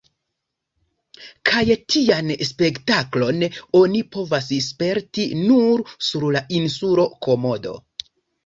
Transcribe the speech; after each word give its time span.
Kaj 1.49 1.61
tian 1.93 2.31
spektaklon 2.49 3.45
oni 3.81 4.03
povas 4.17 4.49
sperti 4.71 5.29
nur 5.45 5.85
sur 6.09 6.27
la 6.39 6.43
insulo 6.63 7.07
Komodo. 7.29 7.77